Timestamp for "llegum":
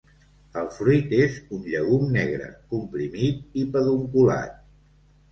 1.73-2.05